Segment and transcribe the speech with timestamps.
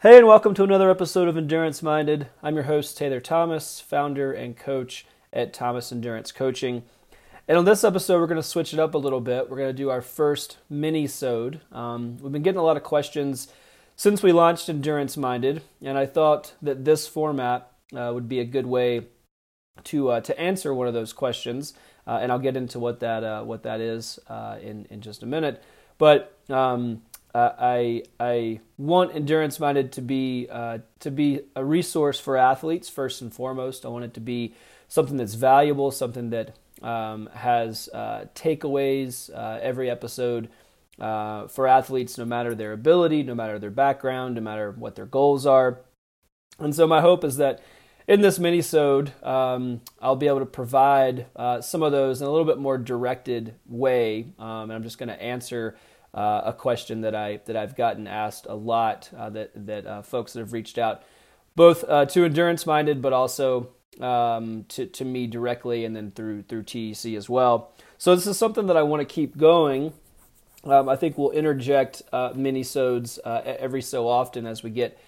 [0.00, 2.28] Hey, and welcome to another episode of Endurance Minded.
[2.40, 6.84] I'm your host, Taylor Thomas, founder and coach at Thomas Endurance Coaching.
[7.48, 9.50] And on this episode, we're going to switch it up a little bit.
[9.50, 11.62] We're going to do our first mini-sode.
[11.72, 13.48] Um, we've been getting a lot of questions
[13.96, 18.44] since we launched Endurance Minded, and I thought that this format uh, would be a
[18.44, 19.08] good way
[19.82, 21.74] to uh, to answer one of those questions.
[22.06, 25.24] Uh, and I'll get into what that uh, what that is uh, in in just
[25.24, 25.60] a minute.
[25.98, 27.02] But um,
[27.34, 32.88] uh, I I want endurance minded to be uh, to be a resource for athletes
[32.88, 33.84] first and foremost.
[33.84, 34.54] I want it to be
[34.88, 40.48] something that's valuable, something that um, has uh, takeaways uh, every episode
[40.98, 45.06] uh, for athletes, no matter their ability, no matter their background, no matter what their
[45.06, 45.80] goals are.
[46.58, 47.60] And so my hope is that
[48.08, 52.30] in this mini-sode, um, I'll be able to provide uh, some of those in a
[52.30, 54.32] little bit more directed way.
[54.38, 55.76] Um, and I'm just going to answer
[56.18, 60.02] uh, a question that I that I've gotten asked a lot uh, that that uh,
[60.02, 61.04] folks that have reached out,
[61.54, 63.68] both uh, to endurance minded, but also
[64.00, 67.72] um, to to me directly, and then through through TEC as well.
[67.98, 69.92] So this is something that I want to keep going.
[70.64, 74.98] Um, I think we'll interject uh, mini-sodes uh, every so often as we get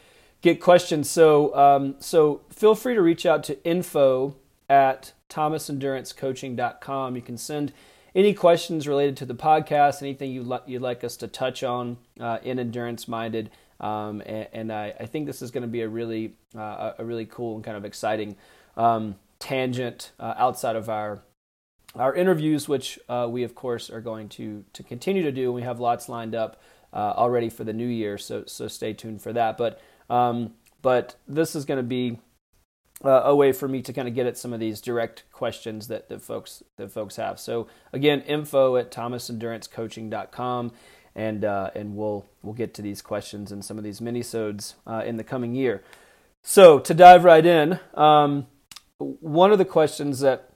[0.42, 1.10] get questions.
[1.10, 4.36] So um, so feel free to reach out to info
[4.68, 7.16] at thomasendurancecoaching.com.
[7.16, 7.72] You can send
[8.14, 11.98] any questions related to the podcast, anything you'd, li- you'd like us to touch on
[12.18, 13.50] uh, in Endurance Minded.
[13.80, 17.04] Um, and, and I, I, think this is going to be a really, uh, a
[17.04, 18.36] really cool and kind of exciting
[18.76, 21.22] um, tangent uh, outside of our
[21.96, 25.52] our interviews, which uh, we of course are going to to continue to do.
[25.52, 26.60] We have lots lined up
[26.92, 29.56] uh, already for the new year, so so stay tuned for that.
[29.58, 32.18] But um, but this is going to be
[33.04, 35.88] uh, a way for me to kind of get at some of these direct questions
[35.88, 37.40] that, that folks that folks have.
[37.40, 40.72] So again, info at thomasendurancecoaching.com,
[41.14, 45.02] and uh, and we'll we'll get to these questions and some of these minisodes uh,
[45.04, 45.82] in the coming year.
[46.42, 48.46] So to dive right in, um,
[48.98, 50.50] one of the questions that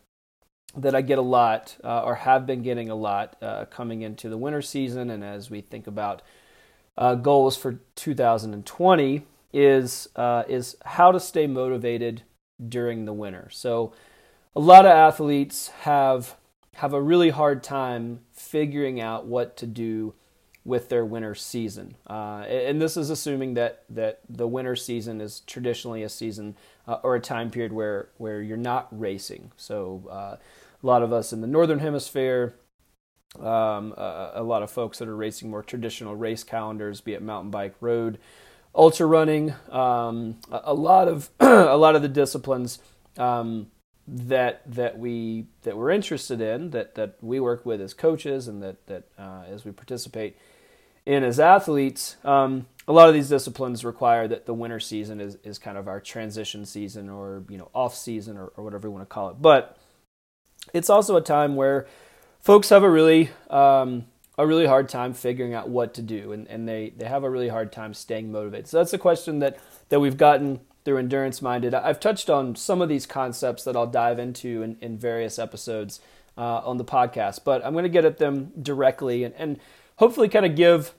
[0.77, 4.29] that I get a lot uh, or have been getting a lot uh, coming into
[4.29, 6.21] the winter season, and as we think about
[6.99, 9.23] uh, goals for 2020
[9.55, 10.09] is
[10.47, 12.23] is how to stay motivated
[12.69, 13.49] during the winter.
[13.51, 13.93] So
[14.55, 16.37] a lot of athletes have
[16.75, 20.15] have a really hard time figuring out what to do
[20.65, 21.95] with their winter season.
[22.09, 26.57] Uh, and this is assuming that, that the winter season is traditionally a season
[26.89, 29.53] uh, or a time period where, where you're not racing.
[29.57, 30.37] So uh,
[30.83, 32.55] a lot of us in the northern hemisphere,
[33.39, 37.51] um, a lot of folks that are racing more traditional race calendars, be it mountain
[37.51, 38.19] bike, road,
[38.75, 42.79] ultra running, um, a, lot of a lot of the disciplines
[43.17, 43.69] um,
[44.07, 48.63] that that we that we're interested in, that that we work with as coaches, and
[48.63, 50.37] that that uh, as we participate
[51.07, 52.17] in as athletes.
[52.25, 55.89] Um, a lot of these disciplines require that the winter season is, is kind of
[55.89, 59.31] our transition season or you know off season or, or whatever you want to call
[59.31, 59.41] it.
[59.41, 59.79] But
[60.73, 61.87] it's also a time where
[62.41, 64.05] folks have a really um,
[64.37, 67.31] a really hard time figuring out what to do and, and they, they have a
[67.31, 68.67] really hard time staying motivated.
[68.67, 69.59] So that's a question that,
[69.91, 71.73] that we've gotten through Endurance Minded.
[71.73, 76.01] I've touched on some of these concepts that I'll dive into in, in various episodes
[76.37, 79.61] uh, on the podcast, but I'm going to get at them directly and, and
[79.97, 80.95] hopefully kind of give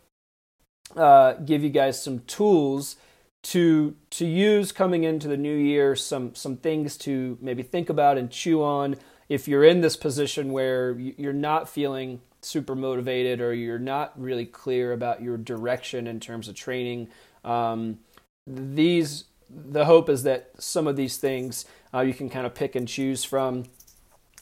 [0.96, 2.96] uh, give you guys some tools
[3.44, 8.18] to to use coming into the new year, some some things to maybe think about
[8.18, 8.96] and chew on
[9.28, 14.46] if you're in this position where you're not feeling super motivated or you're not really
[14.46, 17.10] clear about your direction in terms of training,
[17.44, 18.00] um,
[18.48, 22.76] these the hope is that some of these things uh, you can kind of pick
[22.76, 23.64] and choose from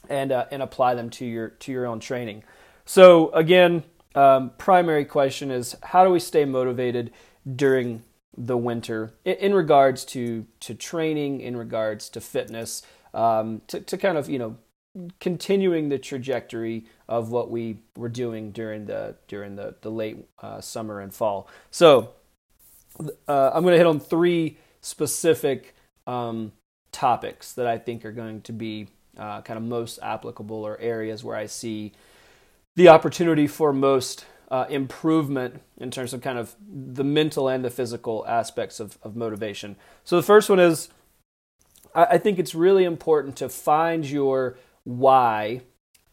[0.08, 2.42] and uh, and apply them to your to your own training.
[2.84, 7.12] So again, um, primary question is how do we stay motivated
[7.56, 8.02] during
[8.36, 12.82] the winter in, regards to to training, in regards to fitness,
[13.12, 14.56] um, to to kind of you know
[15.20, 20.60] continuing the trajectory of what we were doing during the during the the late uh,
[20.60, 21.48] summer and fall.
[21.70, 22.10] So
[23.28, 25.74] uh, I'm going to hit on three specific
[26.06, 26.52] um,
[26.92, 28.88] topics that I think are going to be
[29.18, 31.92] uh, kind of most applicable or areas where I see
[32.76, 37.70] the opportunity for most uh, improvement in terms of kind of the mental and the
[37.70, 39.76] physical aspects of, of motivation.
[40.04, 40.88] So the first one is
[41.94, 45.62] I, I think it's really important to find your why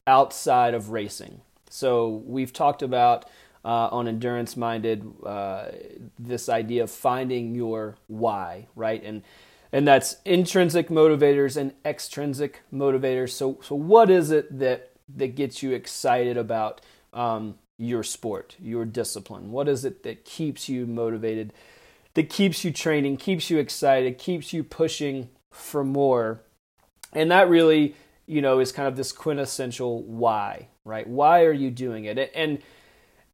[0.07, 1.41] outside of racing.
[1.69, 3.25] So we've talked about
[3.63, 5.67] uh, on endurance minded uh,
[6.17, 9.03] this idea of finding your why, right?
[9.03, 9.21] And
[9.73, 13.29] and that's intrinsic motivators and extrinsic motivators.
[13.29, 16.81] So so what is it that that gets you excited about
[17.13, 19.51] um, your sport, your discipline?
[19.51, 21.53] What is it that keeps you motivated
[22.13, 26.41] that keeps you training, keeps you excited, keeps you pushing for more.
[27.13, 27.95] And that really,
[28.31, 31.05] you know, is kind of this quintessential why, right?
[31.05, 32.31] Why are you doing it?
[32.33, 32.59] And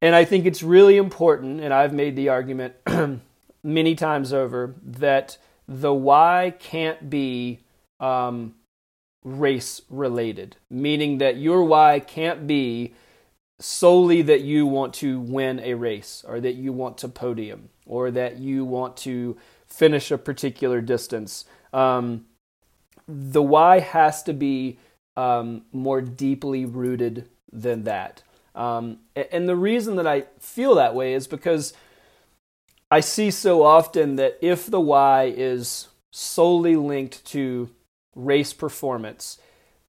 [0.01, 2.73] and I think it's really important, and I've made the argument
[3.63, 7.59] many times over that the why can't be
[7.99, 8.55] um,
[9.23, 12.93] race related, meaning that your why can't be
[13.59, 18.09] solely that you want to win a race or that you want to podium or
[18.11, 21.45] that you want to finish a particular distance.
[21.73, 22.25] Um,
[23.07, 24.77] the why has to be
[25.17, 28.21] um, more deeply rooted than that.
[28.55, 28.99] Um,
[29.31, 31.73] and the reason that I feel that way is because
[32.89, 37.69] I see so often that if the why is solely linked to
[38.15, 39.39] race performance,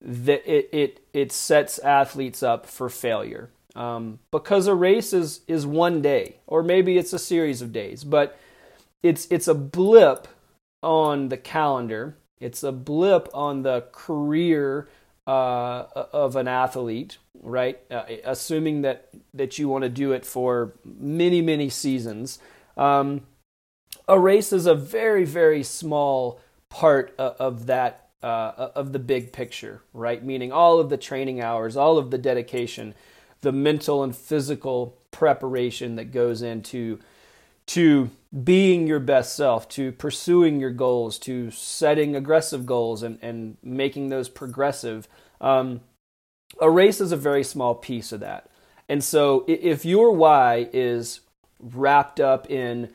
[0.01, 3.51] that it, it, it sets athletes up for failure.
[3.75, 8.03] Um, because a race is, is one day, or maybe it's a series of days,
[8.03, 8.39] but
[9.03, 10.27] it's, it's a blip
[10.83, 12.17] on the calendar.
[12.41, 14.89] It's a blip on the career
[15.29, 17.79] uh, of an athlete, right?
[17.91, 22.39] Uh, assuming that that you want to do it for many many seasons.
[22.79, 23.27] Um,
[24.09, 26.41] a race is a very very small
[26.71, 30.25] part of that uh, of the big picture, right?
[30.25, 32.95] Meaning all of the training hours, all of the dedication,
[33.43, 37.01] the mental and physical preparation that goes into
[37.69, 38.11] to
[38.45, 44.09] being your best self, to pursuing your goals, to setting aggressive goals and, and making
[44.09, 45.09] those progressive.
[45.41, 45.81] Um,
[46.61, 48.51] a race is a very small piece of that.
[48.89, 51.21] And so if your why is
[51.61, 52.91] wrapped up in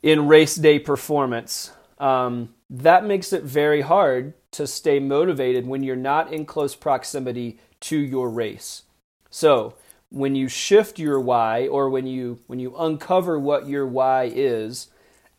[0.00, 5.96] in race day performance, um, that makes it very hard to stay motivated when you're
[5.96, 8.82] not in close proximity to your race.
[9.28, 9.74] So
[10.10, 14.88] when you shift your why or when you when you uncover what your why is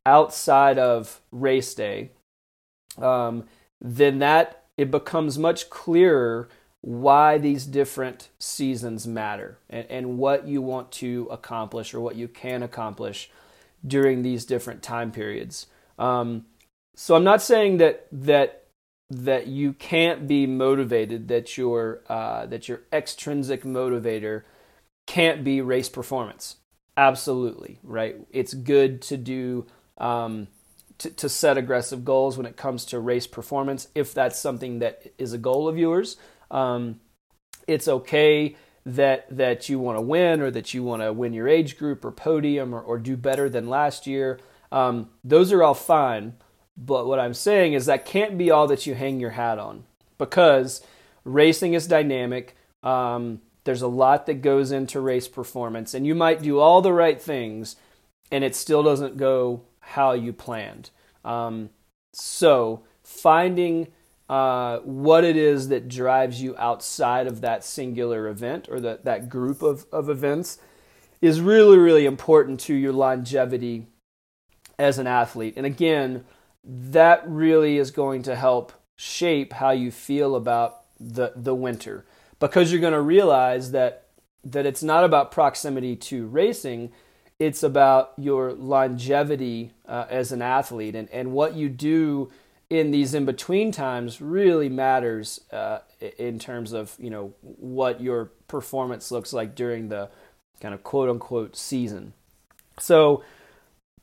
[0.05, 2.09] outside of race day
[2.97, 3.45] um,
[3.81, 6.49] then that it becomes much clearer
[6.81, 12.27] why these different seasons matter and, and what you want to accomplish or what you
[12.27, 13.29] can accomplish
[13.85, 15.67] during these different time periods.
[15.97, 16.45] Um,
[16.99, 18.65] so i'm not saying that that
[19.09, 24.43] that you can't be motivated that your uh, that your extrinsic motivator
[25.09, 26.57] can't be race performance.
[26.95, 28.15] Absolutely, right?
[28.29, 29.65] It's good to do
[29.97, 30.49] um,
[30.99, 35.11] to, to set aggressive goals when it comes to race performance if that's something that
[35.17, 36.17] is a goal of yours.
[36.51, 36.99] Um,
[37.67, 41.47] it's okay that that you want to win or that you want to win your
[41.47, 44.39] age group or podium or, or do better than last year.
[44.71, 46.33] Um, those are all fine,
[46.77, 49.85] but what I'm saying is that can't be all that you hang your hat on
[50.19, 50.83] because
[51.23, 52.55] racing is dynamic.
[52.83, 56.93] Um, there's a lot that goes into race performance, and you might do all the
[56.93, 57.75] right things,
[58.31, 60.91] and it still doesn't go how you planned.
[61.25, 61.69] Um,
[62.13, 63.87] so, finding
[64.29, 69.27] uh, what it is that drives you outside of that singular event or that, that
[69.27, 70.59] group of, of events
[71.21, 73.87] is really, really important to your longevity
[74.77, 75.55] as an athlete.
[75.57, 76.23] And again,
[76.63, 82.05] that really is going to help shape how you feel about the, the winter
[82.39, 84.05] because you're going to realize that
[84.43, 86.91] that it's not about proximity to racing
[87.39, 90.93] it's about your longevity uh, as an athlete.
[90.93, 92.29] And, and what you do
[92.69, 95.79] in these in between times really matters uh,
[96.17, 100.09] in terms of you know what your performance looks like during the
[100.59, 102.13] kind of quote unquote season.
[102.77, 103.23] So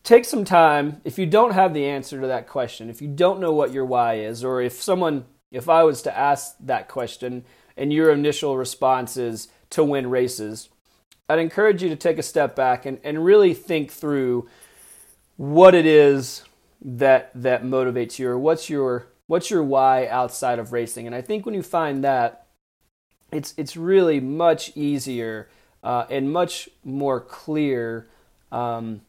[0.03, 1.01] take some time.
[1.05, 3.85] If you don't have the answer to that question if you don't know what your
[3.85, 7.45] why is or if someone if i was to ask that question
[7.77, 10.69] and your initial response is to win races,
[11.29, 14.49] I'd encourage you to take a step back and, and really think through
[15.37, 16.45] what it is
[16.81, 21.07] that that motivates you or what's your what's your why outside of racing.
[21.07, 22.47] And I think when you find that,
[23.33, 25.49] it's it's really much easier
[25.83, 28.09] uh, and much more clear
[28.53, 29.03] um,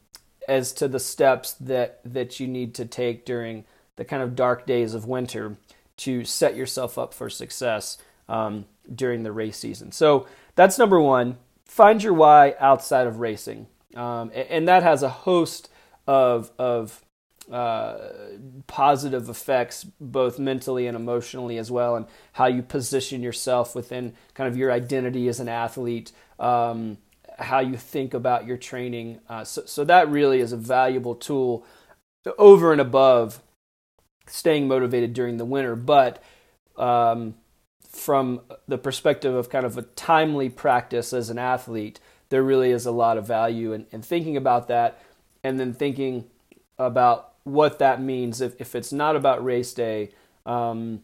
[0.48, 3.64] as to the steps that that you need to take during
[3.96, 5.56] the kind of dark days of winter
[5.98, 7.98] to set yourself up for success
[8.28, 9.92] um, during the race season.
[9.92, 11.38] So that's number one.
[11.64, 15.70] Find your why outside of racing, um, and, and, that has a host
[16.06, 17.04] of of
[17.52, 17.98] uh,
[18.66, 24.48] positive effects, both mentally and emotionally as well, and how you position yourself within kind
[24.48, 26.12] of your identity as an athlete.
[26.38, 26.98] Um,
[27.38, 29.20] how you think about your training.
[29.28, 31.64] Uh, so, so that really is a valuable tool
[32.36, 33.40] over and above
[34.26, 35.76] staying motivated during the winter.
[35.76, 36.22] But
[36.76, 37.34] um,
[37.98, 42.00] from the perspective of kind of a timely practice as an athlete,
[42.30, 45.02] there really is a lot of value in, in thinking about that
[45.42, 46.24] and then thinking
[46.78, 50.10] about what that means if, if it's not about race day
[50.46, 51.00] um,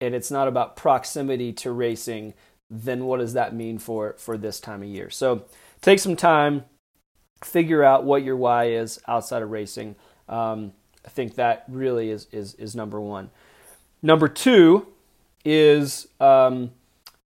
[0.00, 2.34] and it's not about proximity to racing,
[2.68, 5.10] then what does that mean for, for this time of year?
[5.10, 5.44] So
[5.80, 6.64] take some time,
[7.44, 9.96] figure out what your why is outside of racing.
[10.28, 10.72] Um,
[11.06, 13.30] I think that really is, is, is number one.
[14.02, 14.91] Number two
[15.44, 16.70] is um,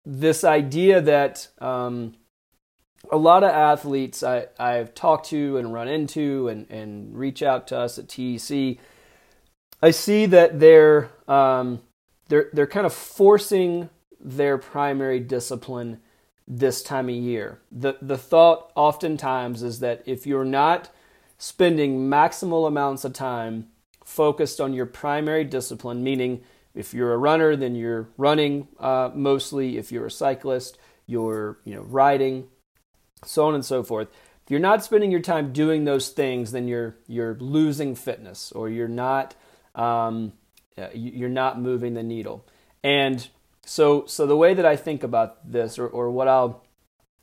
[0.05, 2.15] this idea that um,
[3.11, 7.67] a lot of athletes I, I've talked to and run into and, and reach out
[7.69, 8.79] to us at TEC,
[9.83, 11.81] I see that they're, um,
[12.29, 13.91] they're, they're kind of forcing
[14.21, 16.01] their primary discipline
[16.47, 17.61] this time of year.
[17.71, 20.91] The, the thought oftentimes is that if you're not
[21.39, 23.69] spending maximal amounts of time
[24.05, 26.43] focused on your primary discipline, meaning
[26.75, 29.79] if you're a runner, then you're running uh, mostly.
[29.79, 32.49] If you're a cyclist, you're you know riding,
[33.25, 34.09] so on and so forth.
[34.45, 38.69] If you're not spending your time doing those things, then you're you're losing fitness, or
[38.69, 39.35] you're not
[39.75, 40.33] um,
[40.79, 42.47] uh, you're not moving the needle.
[42.83, 43.29] And
[43.65, 46.65] so so the way that I think about this, or, or what I'll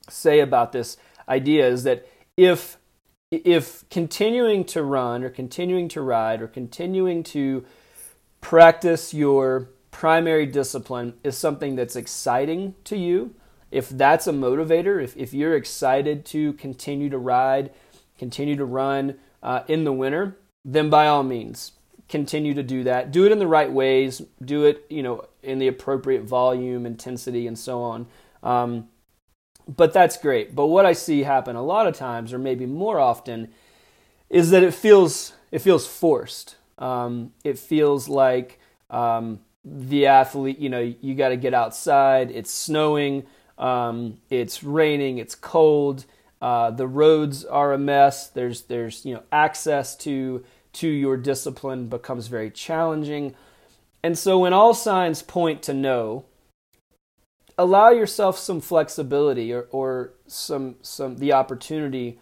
[0.09, 2.77] say about this idea, is that if
[3.31, 7.65] if continuing to run or continuing to ride or continuing to
[8.41, 13.35] practice your primary discipline is something that's exciting to you,
[13.71, 17.71] if that's a motivator, if, if you're excited to continue to ride,
[18.17, 21.73] continue to run uh, in the winter, then by all means,
[22.07, 23.11] continue to do that.
[23.11, 24.21] Do it in the right ways.
[24.43, 28.07] Do it, you know, in the appropriate volume, intensity, and so on.
[28.43, 28.89] Um,
[29.67, 30.55] but that's great.
[30.55, 33.49] But what I see happen a lot of times, or maybe more often,
[34.29, 36.55] is that it feels it feels forced.
[36.79, 38.59] Um, it feels like
[38.89, 42.31] um, the athlete, you know, you got to get outside.
[42.31, 43.25] It's snowing,
[43.57, 46.05] um, it's raining, it's cold.
[46.41, 48.29] Uh, the roads are a mess.
[48.29, 53.35] There's there's you know access to to your discipline becomes very challenging.
[54.01, 56.23] And so when all signs point to no,
[57.57, 62.19] allow yourself some flexibility or, or some some the opportunity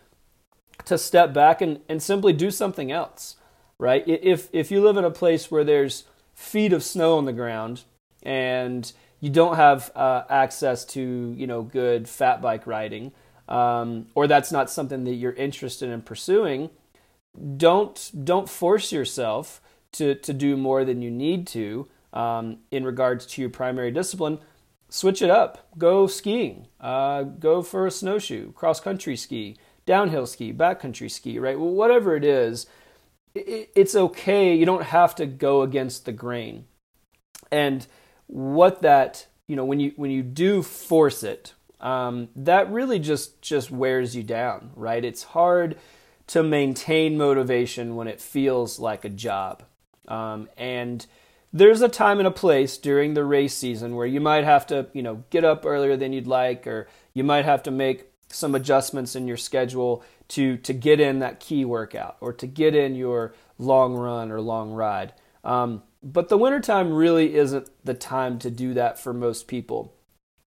[0.85, 3.36] to step back and, and simply do something else
[3.79, 4.03] right?
[4.07, 6.03] If if you live in a place where there's
[6.33, 7.83] feet of snow on the ground
[8.23, 13.11] and you don't have uh, access to you know good fat bike riding,
[13.47, 16.69] um, or that's not something that you're interested in pursuing,
[17.57, 19.61] don't don't force yourself
[19.93, 24.39] to to do more than you need to um, in regards to your primary discipline.
[24.89, 25.67] Switch it up.
[25.77, 26.67] Go skiing.
[26.79, 31.39] Uh, go for a snowshoe, cross country ski, downhill ski, backcountry ski.
[31.39, 32.67] Right, well, whatever it is
[33.75, 34.55] it's okay.
[34.55, 36.65] You don't have to go against the grain.
[37.51, 37.85] And
[38.27, 43.41] what that, you know, when you when you do force it, um, that really just
[43.41, 45.03] just wears you down, right?
[45.03, 45.77] It's hard
[46.27, 49.63] to maintain motivation when it feels like a job.
[50.07, 51.05] Um, and
[51.53, 54.87] there's a time and a place during the race season where you might have to,
[54.93, 58.55] you know, get up earlier than you'd like, or you might have to make some
[58.55, 62.95] adjustments in your schedule to to get in that key workout or to get in
[62.95, 65.13] your long run or long ride.
[65.43, 69.93] Um, but the wintertime really isn't the time to do that for most people.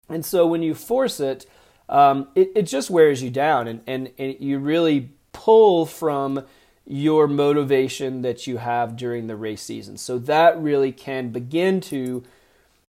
[0.09, 1.47] And so when you force it,
[1.88, 6.45] um, it, it just wears you down and, and, and you really pull from
[6.87, 9.97] your motivation that you have during the race season.
[9.97, 12.25] So that really can begin to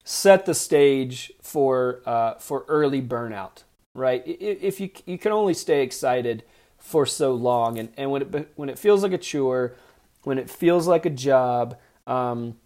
[0.04, 4.23] set the stage for uh, for early burnout, right?
[4.26, 6.44] If you you can only stay excited
[6.88, 7.78] for so long.
[7.78, 9.75] And, and when, it, when it feels like a chore,
[10.23, 11.76] when it feels like a job,
[12.07, 12.57] um,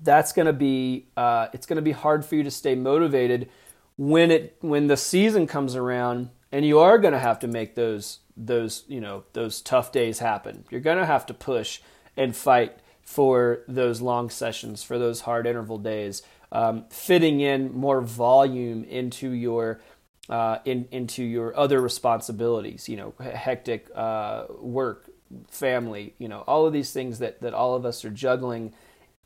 [0.00, 3.50] that's going to be uh, it's going to be hard for you to stay motivated
[3.96, 7.74] when it when the season comes around and you are going to have to make
[7.74, 10.64] those those you know those tough days happen.
[10.70, 11.80] You're going to have to push
[12.16, 18.00] and fight for those long sessions, for those hard interval days, um, fitting in more
[18.00, 19.80] volume into your
[20.28, 25.10] uh, in, into your other responsibilities, you know, hectic uh, work,
[25.48, 28.72] family, you know, all of these things that, that all of us are juggling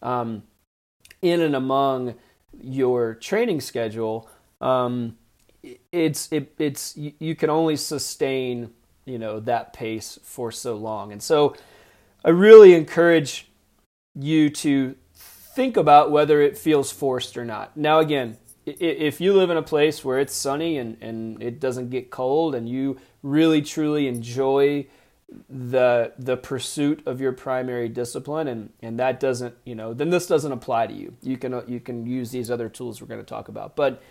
[0.03, 0.43] um,
[1.23, 2.15] in and among
[2.61, 4.29] your training schedule.
[4.61, 5.17] Um,
[5.93, 8.71] it's it, it's you, you can only sustain
[9.05, 11.57] you know that pace for so long, and so
[12.25, 13.49] I really encourage
[14.15, 17.77] you to think about whether it feels forced or not.
[17.77, 18.37] Now, again,
[18.81, 22.55] if you live in a place where it's sunny and, and it doesn't get cold
[22.55, 24.87] and you really truly enjoy
[25.51, 30.27] the the pursuit of your primary discipline and and that doesn't you know then this
[30.27, 31.15] doesn't apply to you.
[31.23, 33.77] You can you can use these other tools we're going to talk about.
[33.77, 34.03] But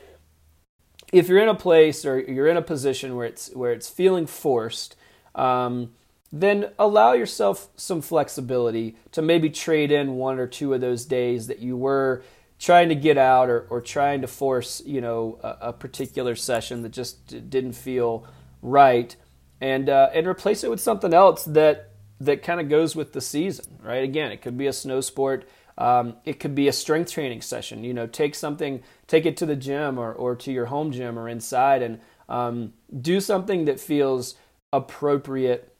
[1.12, 4.28] if you're in a place or you're in a position where it's where it's feeling
[4.28, 4.96] forced
[5.36, 5.92] um,
[6.32, 11.48] then allow yourself some flexibility to maybe trade in one or two of those days
[11.48, 12.24] that you were
[12.60, 16.82] trying to get out or, or trying to force you know a, a particular session
[16.82, 18.26] that just didn't feel
[18.62, 19.16] right.
[19.60, 23.22] And uh, and replace it with something else that that kind of goes with the
[23.22, 24.04] season right?
[24.04, 25.48] Again it could be a snow sport.
[25.80, 29.46] Um, it could be a strength training session you know take something take it to
[29.46, 33.80] the gym or, or to your home gym or inside and um, do something that
[33.80, 34.34] feels
[34.74, 35.76] appropriate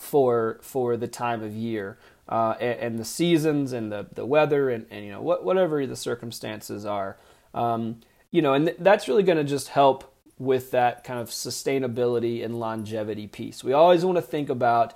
[0.00, 1.98] for for the time of year
[2.30, 5.84] uh, and, and, the seasons and the, the weather and, and you know what, whatever
[5.84, 7.16] the circumstances are.
[7.52, 11.28] Um, you know, and th- that's really going to just help with that kind of
[11.28, 13.64] sustainability and longevity piece.
[13.64, 14.94] We always want to think about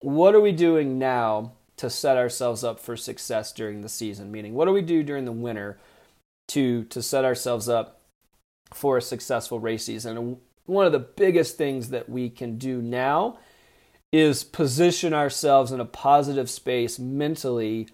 [0.00, 4.32] what are we doing now to set ourselves up for success during the season.
[4.32, 5.78] Meaning, what do we do during the winter
[6.48, 8.00] to to set ourselves up
[8.72, 10.16] for a successful race season?
[10.18, 13.38] And one of the biggest things that we can do now
[14.14, 17.88] is position ourselves in a positive space mentally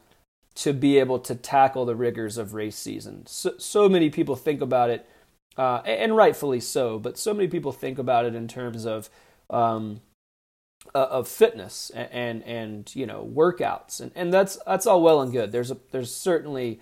[0.55, 3.25] to be able to tackle the rigors of race season.
[3.25, 5.09] So, so many people think about it,
[5.57, 9.09] uh, and rightfully so, but so many people think about it in terms of
[9.49, 10.03] um,
[10.95, 15.23] uh, of fitness and, and, and you know workouts, and and that's that's all well
[15.23, 15.53] and good.
[15.53, 16.81] There's a there's certainly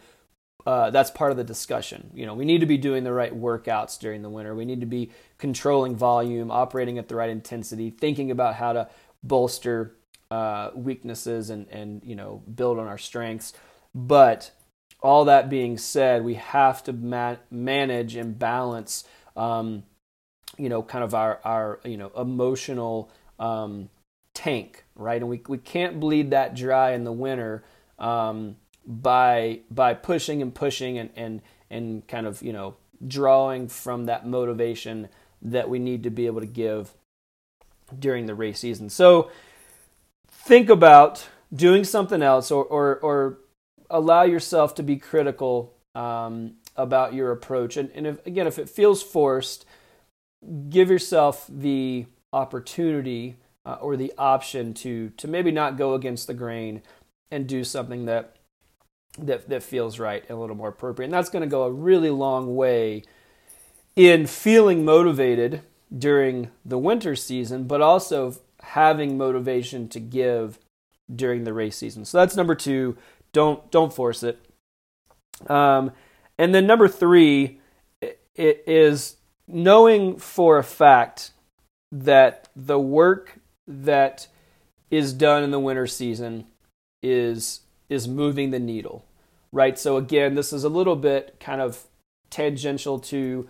[0.66, 2.10] uh, that's part of the discussion.
[2.12, 4.54] You know, we need to be doing the right workouts during the winter.
[4.54, 8.88] We need to be controlling volume, operating at the right intensity, thinking about how to
[9.22, 9.94] bolster
[10.30, 13.52] uh, weaknesses and and you know build on our strengths.
[13.94, 14.50] But
[15.00, 19.04] all that being said, we have to ma- manage and balance,
[19.36, 19.84] um,
[20.56, 23.88] you know, kind of our our you know emotional um,
[24.34, 25.20] tank, right?
[25.20, 27.64] And we we can't bleed that dry in the winter
[27.98, 28.56] um,
[28.86, 34.26] by by pushing and pushing and and and kind of you know drawing from that
[34.26, 35.08] motivation
[35.40, 36.94] that we need to be able to give
[37.96, 38.90] during the race season.
[38.90, 39.30] So
[40.30, 43.38] think about doing something else or, or, or
[43.90, 47.76] allow yourself to be critical um, about your approach.
[47.76, 49.66] And, and if, again, if it feels forced,
[50.68, 56.34] give yourself the opportunity uh, or the option to, to maybe not go against the
[56.34, 56.82] grain
[57.30, 58.36] and do something that,
[59.18, 61.06] that, that feels right and a little more appropriate.
[61.06, 63.02] And that's going to go a really long way
[63.96, 65.62] in feeling motivated
[65.96, 70.58] during the winter season, but also having motivation to give
[71.14, 72.04] during the race season.
[72.04, 72.96] So that's number two.
[73.32, 74.38] Don't don't force it.
[75.46, 75.92] Um,
[76.38, 77.60] and then number three
[78.38, 81.32] it is knowing for a fact
[81.90, 84.28] that the work that
[84.90, 86.46] is done in the winter season
[87.02, 89.04] is is moving the needle
[89.52, 91.84] right so again this is a little bit kind of
[92.30, 93.48] tangential to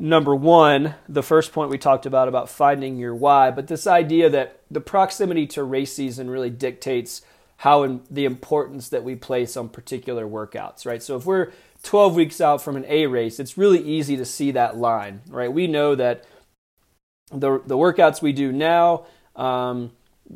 [0.00, 4.30] number one, the first point we talked about about finding your why, but this idea
[4.30, 7.22] that the proximity to race season really dictates
[7.58, 11.02] how in, the importance that we place on particular workouts, right?
[11.02, 14.50] So if we're 12 weeks out from an A race, it's really easy to see
[14.52, 15.52] that line, right?
[15.52, 16.24] We know that
[17.30, 19.04] the the workouts we do now,
[19.36, 19.92] um,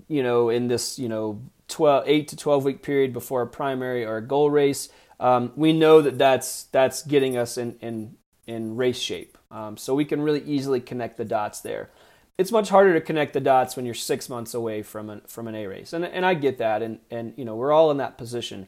[0.06, 4.04] you know, in this you know 12 8 to 12 week period before a primary
[4.04, 8.16] or a goal race, um, we know that that's that's getting us in in
[8.46, 9.38] in race shape.
[9.50, 11.90] Um, so we can really easily connect the dots there.
[12.36, 15.46] It's much harder to connect the dots when you're six months away from an from
[15.46, 17.98] an A race, and and I get that, and and you know we're all in
[17.98, 18.66] that position.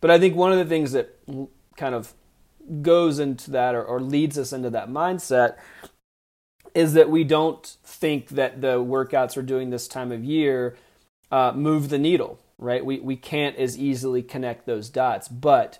[0.00, 1.18] But I think one of the things that
[1.76, 2.12] kind of
[2.82, 5.56] goes into that or, or leads us into that mindset
[6.74, 10.76] is that we don't think that the workouts we're doing this time of year
[11.30, 12.84] uh, move the needle, right?
[12.84, 15.78] We we can't as easily connect those dots, but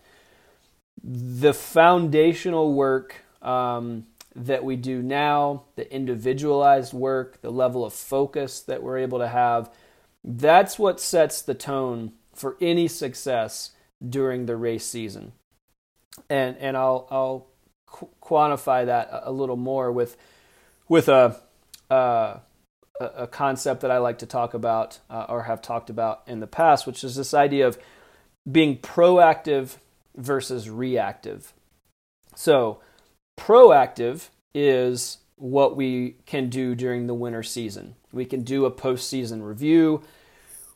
[1.03, 8.61] the foundational work um, that we do now, the individualized work, the level of focus
[8.61, 9.71] that we're able to have,
[10.23, 13.73] that's what sets the tone for any success
[14.07, 15.33] during the race season.
[16.29, 17.47] And and I'll I'll
[17.87, 20.17] qu- quantify that a, little more with
[20.89, 21.41] with a
[21.91, 22.39] uh,
[23.01, 26.47] a concept that I like to talk about uh, or have talked about in the
[26.47, 27.79] past, which is this idea of
[28.51, 29.77] being proactive
[30.17, 31.53] versus reactive.
[32.35, 32.81] So,
[33.37, 37.95] Proactive is what we can do during the winter season.
[38.13, 40.03] We can do a postseason review.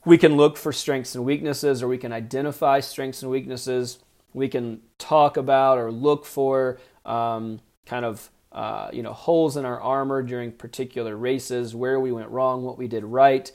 [0.04, 3.98] We can look for strengths and weaknesses, or we can identify strengths and weaknesses.
[4.32, 9.64] We can talk about or look for um, kind of uh, you know holes in
[9.64, 13.50] our armor during particular races, where we went wrong, what we did right.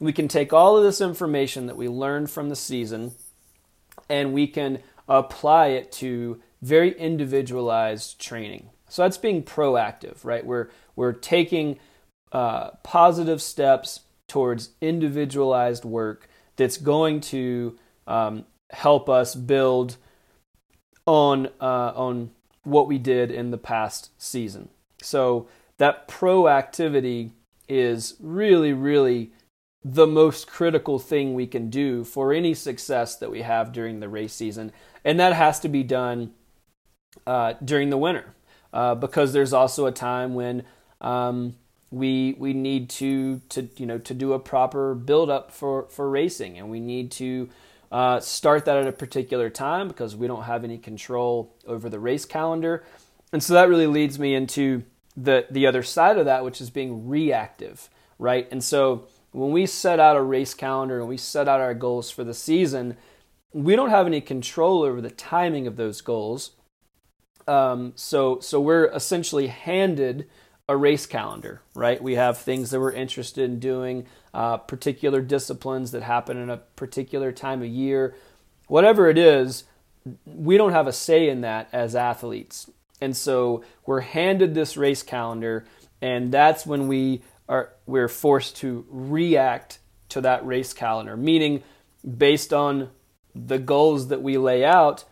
[0.00, 3.12] We can take all of this information that we learned from the season,
[4.08, 8.70] and we can apply it to very individualized training.
[8.88, 10.44] So that's being proactive, right?
[10.44, 11.78] We're we're taking
[12.32, 19.96] uh, positive steps towards individualized work that's going to um, help us build
[21.06, 22.30] on uh, on
[22.64, 24.68] what we did in the past season.
[25.02, 27.30] So that proactivity
[27.68, 29.32] is really, really
[29.82, 34.08] the most critical thing we can do for any success that we have during the
[34.08, 34.72] race season,
[35.04, 36.32] and that has to be done
[37.26, 38.34] uh, during the winter
[38.72, 40.64] uh, because there's also a time when
[41.00, 41.54] um,
[41.90, 46.08] we we need to to you know to do a proper build up for for
[46.08, 47.48] racing, and we need to
[47.90, 51.98] uh, start that at a particular time because we don't have any control over the
[51.98, 52.84] race calendar,
[53.32, 54.84] and so that really leads me into
[55.16, 58.46] the the other side of that, which is being reactive, right?
[58.52, 62.10] And so when we set out a race calendar and we set out our goals
[62.10, 62.96] for the season,
[63.52, 66.52] we don't have any control over the timing of those goals.
[67.50, 70.28] Um, so so we're essentially handed
[70.68, 72.00] a race calendar, right?
[72.00, 76.58] We have things that we're interested in doing, uh, particular disciplines that happen in a
[76.58, 78.14] particular time of year,
[78.68, 79.64] whatever it is.
[80.24, 82.70] We don't have a say in that as athletes.
[83.00, 85.66] And so we're handed this race calendar,
[86.00, 91.64] and that's when we are we're forced to react to that race calendar, meaning
[92.16, 92.90] based on
[93.34, 95.04] the goals that we lay out,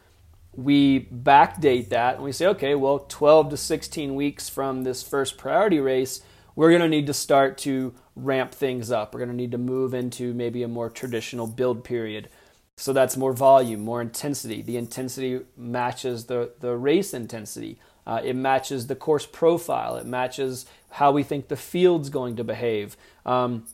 [0.53, 5.39] we backdate that and we say, okay, well, 12 to 16 weeks from this first
[5.39, 6.23] priority race,
[6.57, 9.15] we're going to need to start to ramp things up.
[9.15, 12.29] We're going to need to move into maybe a more traditional build period.
[12.77, 14.63] So that's more volume, more intensity.
[14.63, 17.79] The intensity matches the, the race intensity.
[18.07, 19.97] Uh, it matches the course profile.
[19.97, 22.97] It matches how we think the field's going to behave.
[23.27, 23.67] Um,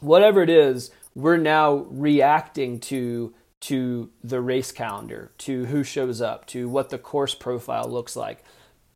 [0.00, 6.46] whatever it is, we're now reacting to to the race calendar, to who shows up,
[6.46, 8.44] to what the course profile looks like.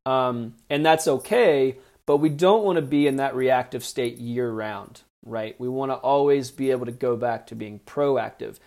[0.05, 4.51] Um, and that's okay, but we don't want to be in that reactive state year
[4.51, 5.59] round, right?
[5.59, 8.59] We want to always be able to go back to being proactive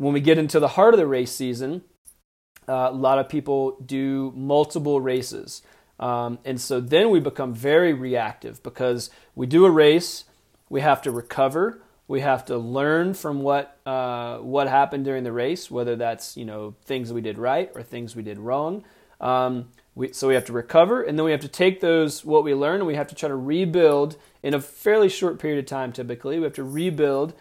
[0.00, 1.82] when we get into the heart of the race season,
[2.66, 5.60] uh, a lot of people do multiple races.
[5.98, 10.24] Um, and so then we become very reactive because we do a race,
[10.70, 15.30] we have to recover, we have to learn from what uh, what happened during the
[15.30, 18.82] race, whether that's you know things we did right or things we did wrong.
[19.20, 22.42] Um, we, so we have to recover, and then we have to take those what
[22.42, 25.66] we learned, and we have to try to rebuild in a fairly short period of
[25.66, 25.92] time.
[25.92, 27.32] Typically, we have to rebuild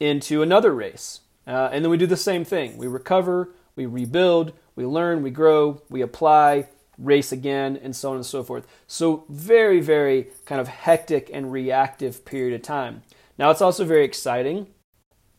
[0.00, 1.20] into another race.
[1.46, 2.76] Uh, and then we do the same thing.
[2.76, 6.66] We recover, we rebuild, we learn, we grow, we apply,
[6.98, 8.66] race again, and so on and so forth.
[8.88, 13.02] So, very, very kind of hectic and reactive period of time.
[13.38, 14.66] Now, it's also very exciting.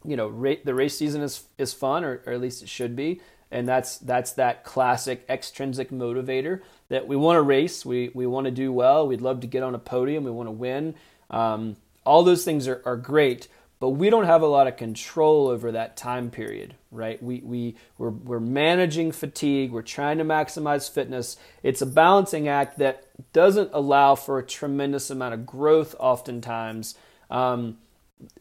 [0.03, 2.95] You know, ra- the race season is, is fun, or, or at least it should
[2.95, 3.21] be.
[3.51, 8.45] And that's that's that classic extrinsic motivator that we want to race, we, we want
[8.45, 10.93] to do well, we'd love to get on a podium, we want to win.
[11.31, 13.47] Um, all those things are, are great,
[13.79, 17.75] but we don't have a lot of control over that time period right we, we
[17.97, 23.69] we're, we're managing fatigue we're trying to maximize fitness it's a balancing act that doesn't
[23.73, 26.95] allow for a tremendous amount of growth oftentimes
[27.29, 27.77] um,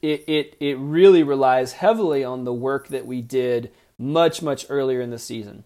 [0.03, 5.01] it, it, it really relies heavily on the work that we did much much earlier
[5.01, 5.65] in the season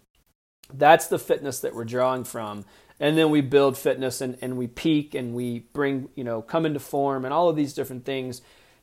[0.72, 2.64] that's the fitness that we're drawing from
[3.00, 6.64] and then we build fitness and, and we peak and we bring you know come
[6.64, 8.42] into form and all of these different things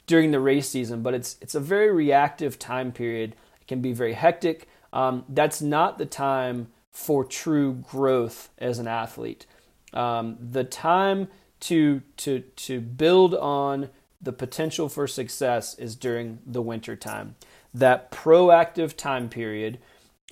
[0.10, 3.36] during the race season, but it's it's a very reactive time period.
[3.62, 4.68] It can be very hectic.
[4.92, 9.46] Um, that's not the time for true growth as an athlete.
[9.94, 11.28] Um, the time
[11.62, 13.90] to to to build on
[14.22, 17.36] the potential for success is during the winter time.
[17.74, 19.80] That proactive time period,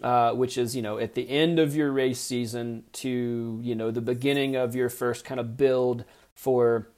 [0.01, 3.91] uh, which is you know at the end of your race season to you know
[3.91, 6.03] the beginning of your first kind of build
[6.35, 6.89] for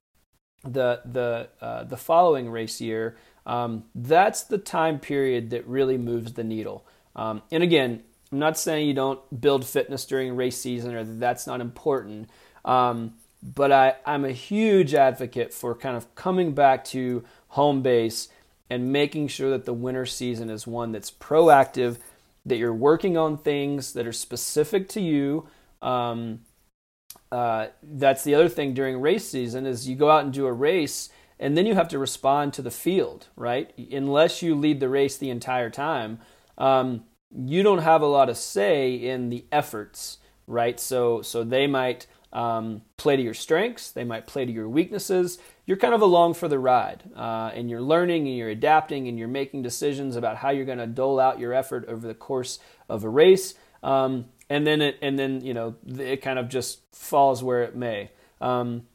[0.64, 6.34] the the uh, the following race year, um, that's the time period that really moves
[6.34, 6.86] the needle.
[7.16, 11.20] Um, and again, I'm not saying you don't build fitness during race season or that
[11.20, 12.30] that's not important.
[12.66, 18.28] Um, but I, I'm a huge advocate for kind of coming back to home base
[18.70, 21.98] and making sure that the winter season is one that's proactive,
[22.46, 25.48] that you're working on things that are specific to you,
[25.82, 26.42] um,
[27.32, 30.54] uh, that's the other thing during race season is you go out and do a
[30.54, 33.72] race and then you have to respond to the field right?
[33.92, 36.20] Unless you lead the race the entire time
[36.58, 40.80] um, you don't have a lot of say in the efforts right?
[40.80, 43.92] So so they might um, play to your strengths.
[43.92, 45.40] They might play to your weaknesses.
[45.66, 49.18] You're kind of along for the ride uh, and you're learning and you're adapting and
[49.18, 52.60] you're making decisions about how you're going to dole out your effort over the course
[52.88, 53.56] of a race.
[53.82, 57.76] Um, and then it and then you know it kind of just falls where it
[57.76, 58.12] may.
[58.42, 58.88] Um,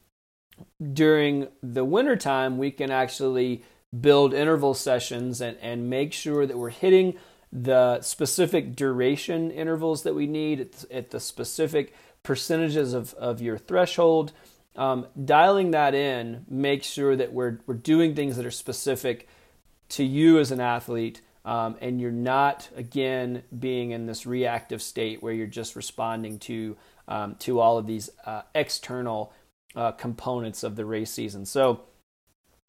[0.93, 3.63] during the wintertime, we can actually
[4.01, 7.15] build interval sessions and, and make sure that we're hitting
[7.53, 11.95] the specific duration intervals that we need at, at the specific
[12.25, 14.33] percentages of, of your threshold.
[14.75, 19.29] Um, dialing that in makes sure that we're, we're doing things that are specific
[19.91, 25.23] to you as an athlete um, and you're not again being in this reactive state
[25.23, 29.33] where you're just responding to um, to all of these uh, external
[29.77, 31.45] uh, components of the race season.
[31.45, 31.83] So,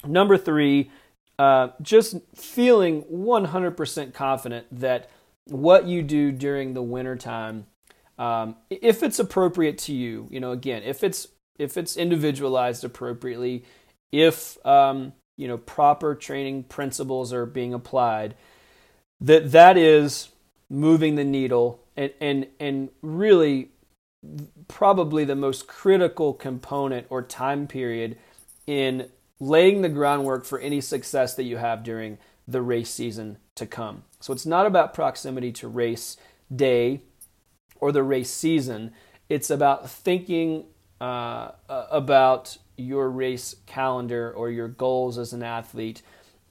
[0.06, 0.92] number three,
[1.40, 5.10] uh, just feeling 100% confident that
[5.46, 7.68] what you do during the wintertime,
[8.18, 13.64] um, if it's appropriate to you, you know, again, if it's if it's individualized appropriately,
[14.12, 18.36] if um, you know proper training principles are being applied,
[19.20, 20.30] that that is
[20.70, 23.70] moving the needle and and and really
[24.68, 28.18] probably the most critical component or time period
[28.66, 33.66] in laying the groundwork for any success that you have during the race season to
[33.66, 34.04] come.
[34.20, 36.18] So it's not about proximity to race
[36.54, 37.02] day
[37.80, 38.92] or the race season.
[39.30, 40.66] It's about thinking
[41.02, 46.02] uh, about your race calendar or your goals as an athlete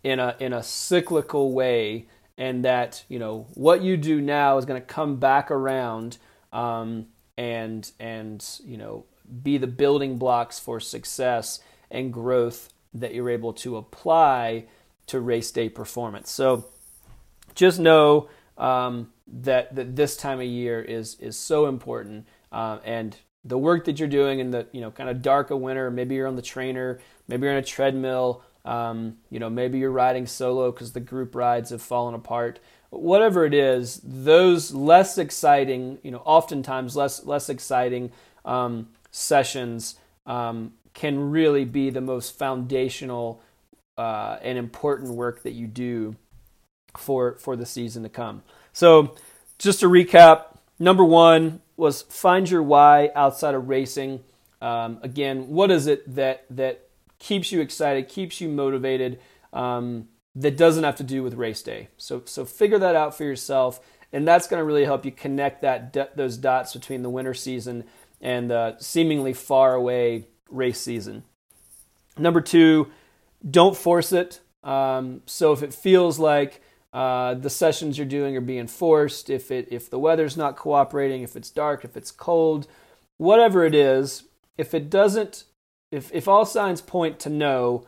[0.03, 2.07] in a in a cyclical way
[2.37, 6.19] and that you know what you do now is going to come back around
[6.53, 7.07] um,
[7.37, 9.05] and and you know
[9.43, 11.61] be the building blocks for success
[11.91, 14.65] and growth that you're able to apply
[15.07, 16.31] to race day performance.
[16.31, 16.67] So
[17.55, 23.17] just know um, that that this time of year is is so important, uh, and
[23.45, 25.91] the work that you're doing in the you know kind of dark of winter.
[25.91, 28.43] Maybe you're on the trainer, maybe you're on a treadmill.
[28.65, 32.61] Um, you know, maybe you're riding solo because the group rides have fallen apart.
[32.89, 38.13] Whatever it is, those less exciting, you know, oftentimes less less exciting
[38.45, 43.43] um, sessions um, can really be the most foundational
[43.99, 46.17] uh, and important work that you do
[46.99, 48.43] for for the season to come.
[48.73, 49.15] So,
[49.59, 54.25] just to recap, number one was find your why outside of racing.
[54.61, 59.19] Um, again, what is it that that keeps you excited, keeps you motivated,
[59.53, 61.89] um, that doesn't have to do with race day.
[61.97, 63.81] So, so figure that out for yourself,
[64.13, 67.85] and that's going to really help you connect that those dots between the winter season
[68.21, 71.25] and the seemingly far away race season.
[72.19, 72.91] Number two,
[73.49, 74.41] don't force it.
[74.63, 76.63] Um, so if it feels like
[76.95, 81.23] uh, the sessions you're doing are being forced, if it if the weather's not cooperating,
[81.23, 82.67] if it's dark, if it's cold,
[83.19, 84.23] whatever it is,
[84.57, 85.45] if it doesn't
[85.95, 87.87] if if all signs point to no,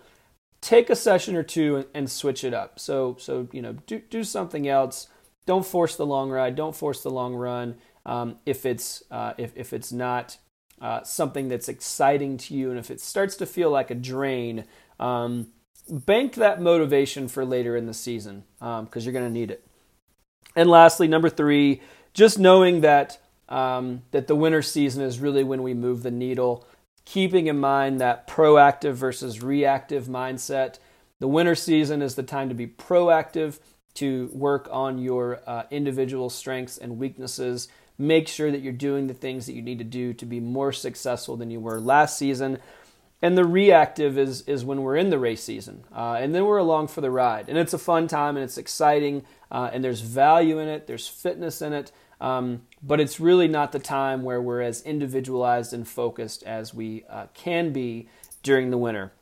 [0.61, 2.79] take a session or two and, and switch it up.
[2.79, 5.09] So so you know do do something else.
[5.45, 6.57] Don't force the long ride.
[6.57, 7.77] Don't force the long run.
[8.05, 10.39] Um, if it's uh, if if it's not
[10.81, 14.65] uh, something that's exciting to you, and if it starts to feel like a drain,
[15.01, 15.49] um,
[15.91, 19.65] bank that motivation for later in the season because um, you're going to need it.
[20.55, 21.83] And lastly, number three,
[22.15, 23.19] just knowing that
[23.49, 26.67] um, that the winter season is really when we move the needle
[27.07, 30.79] keeping in mind that proactive versus reactive mindset.
[31.21, 33.61] The winter season is the time to be proactive,
[33.95, 37.69] to work on your uh, individual strengths and weaknesses.
[37.97, 40.73] Make sure that you're doing the things that you need to do to be more
[40.73, 42.59] successful than you were last season.
[43.23, 46.59] And the reactive is is when we're in the race season, uh, and then we're
[46.59, 50.03] along for the ride, and it's a fun time and it's exciting, uh, and there's
[50.03, 54.41] value in it, there's fitness in it, um, but it's really not the time where
[54.41, 58.09] we're as individualized and focused as we uh, can be
[58.43, 59.13] during the winter.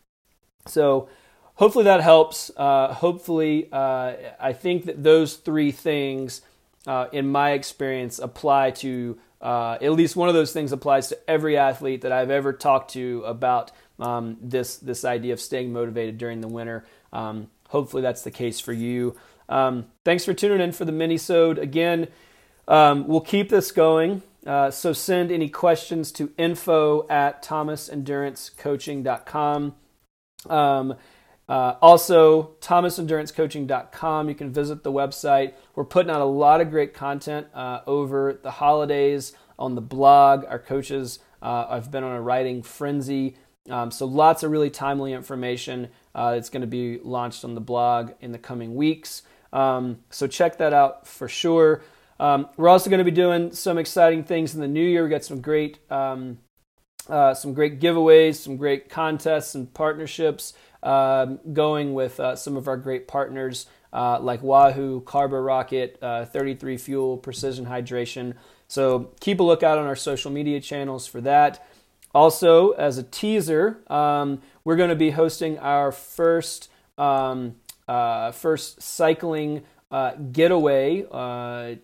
[0.67, 1.09] So,
[1.55, 2.51] hopefully that helps.
[2.57, 6.43] Uh, hopefully, uh, I think that those three things,
[6.87, 11.31] uh, in my experience, apply to uh, at least one of those things applies to
[11.31, 16.19] every athlete that I've ever talked to about um, this this idea of staying motivated
[16.19, 16.85] during the winter.
[17.13, 19.17] Um, hopefully, that's the case for you.
[19.49, 21.59] Um, thanks for tuning in for the mini-sode.
[21.59, 22.09] Again,
[22.67, 24.23] um, we'll keep this going.
[24.47, 29.75] Uh, so send any questions to info at thomasendurancecoaching.com.
[30.51, 30.97] Um,
[31.49, 34.29] uh, also, thomasendurancecoaching.com.
[34.29, 35.55] You can visit the website.
[35.75, 40.45] We're putting out a lot of great content uh, over the holidays on the blog.
[40.47, 43.37] Our coaches uh, have been on a writing frenzy.
[43.71, 47.61] Um, so, lots of really timely information uh, that's going to be launched on the
[47.61, 49.23] blog in the coming weeks.
[49.53, 51.83] Um, so, check that out for sure.
[52.21, 55.05] Um, we're also going to be doing some exciting things in the new year.
[55.05, 56.39] We got some great, um,
[57.09, 62.69] uh, some great giveaways, some great contests and partnerships um, going with uh, some of
[62.69, 68.35] our great partners uh, like Wahoo, Carbo Rocket, uh, 33 Fuel, Precision Hydration.
[68.69, 71.67] So keep a lookout on our social media channels for that.
[72.15, 77.57] Also, as a teaser, um, we're going to be hosting our first um,
[77.89, 81.75] uh, first cycling uh, getaway uh,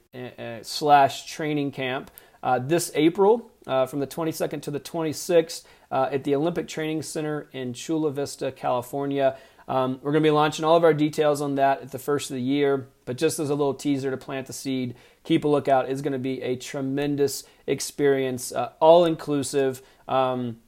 [0.63, 2.11] slash training camp
[2.43, 7.49] uh, this April uh, from the 22nd to the 26th at the Olympic Training Center
[7.53, 9.37] in Chula Vista, California.
[9.69, 12.31] Um, we're going to be launching all of our details on that at the first
[12.31, 15.49] of the year, but just as a little teaser to plant the seed, keep a
[15.49, 15.89] lookout.
[15.89, 20.59] It's going to be a tremendous experience, uh, all inclusive, um,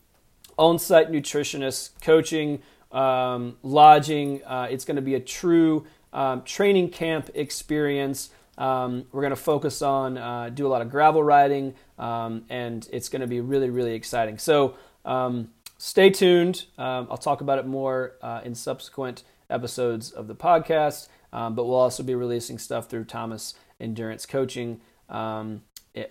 [0.57, 4.43] on site nutritionist, coaching, um, lodging.
[4.45, 8.31] Uh, it's going to be a true um, training camp experience.
[8.57, 12.89] Um, we're going to focus on uh, do a lot of gravel riding, um, and
[12.93, 14.39] it's going to be really, really exciting.
[14.39, 16.67] So um, stay tuned.
[16.79, 22.03] I'll talk about it more uh, in subsequent episodes of the podcast, but we'll also
[22.03, 25.63] be releasing stuff through Thomas Endurance Coaching on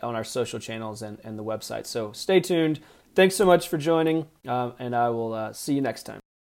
[0.01, 1.85] our social channels and, and the website.
[1.85, 2.79] So stay tuned.
[3.13, 6.20] Thanks so much for joining, and I will uh, see you next time.